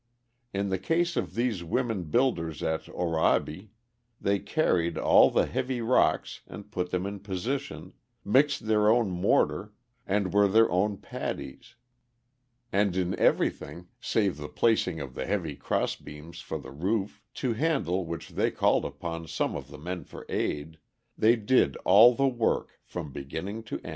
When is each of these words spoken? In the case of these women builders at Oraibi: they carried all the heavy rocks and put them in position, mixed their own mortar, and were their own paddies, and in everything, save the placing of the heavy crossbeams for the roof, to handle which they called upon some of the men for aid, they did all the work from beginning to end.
In 0.51 0.69
the 0.69 0.79
case 0.79 1.15
of 1.15 1.35
these 1.35 1.63
women 1.63 2.05
builders 2.05 2.63
at 2.63 2.87
Oraibi: 2.89 3.69
they 4.19 4.39
carried 4.39 4.97
all 4.97 5.29
the 5.29 5.45
heavy 5.45 5.79
rocks 5.79 6.41
and 6.47 6.71
put 6.71 6.89
them 6.89 7.05
in 7.05 7.19
position, 7.19 7.93
mixed 8.25 8.65
their 8.65 8.89
own 8.89 9.11
mortar, 9.11 9.73
and 10.07 10.33
were 10.33 10.47
their 10.47 10.71
own 10.71 10.97
paddies, 10.97 11.75
and 12.71 12.97
in 12.97 13.13
everything, 13.19 13.89
save 13.99 14.37
the 14.37 14.49
placing 14.49 14.99
of 14.99 15.13
the 15.13 15.27
heavy 15.27 15.55
crossbeams 15.55 16.39
for 16.41 16.57
the 16.57 16.71
roof, 16.71 17.21
to 17.35 17.53
handle 17.53 18.03
which 18.03 18.29
they 18.29 18.49
called 18.49 18.85
upon 18.85 19.27
some 19.27 19.55
of 19.55 19.67
the 19.69 19.77
men 19.77 20.03
for 20.03 20.25
aid, 20.29 20.79
they 21.15 21.35
did 21.35 21.75
all 21.85 22.15
the 22.15 22.27
work 22.27 22.79
from 22.83 23.11
beginning 23.11 23.61
to 23.61 23.79
end. 23.83 23.89